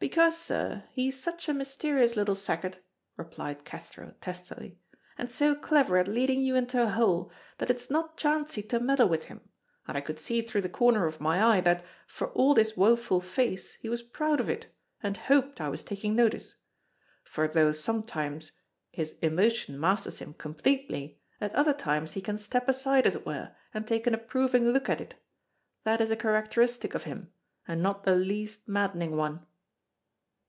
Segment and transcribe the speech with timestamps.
[0.00, 2.78] "Because, sir, he is such a mysterious little sacket,"
[3.16, 4.78] replied Cathro, testily,
[5.18, 9.08] "and so clever at leading you into a hole, that it's not chancey to meddle
[9.08, 9.40] with him,
[9.88, 13.20] and I could see through the corner of my eye that, for all this woeful
[13.20, 14.68] face, he was proud of it,
[15.02, 16.54] and hoped I was taking note.
[17.24, 18.52] For though sometimes
[18.92, 23.50] his emotion masters him completely, at other times he can step aside as it were,
[23.74, 25.16] and take an approving look at it.
[25.82, 27.32] That is a characteristic of him,
[27.66, 29.44] and not the least maddening one."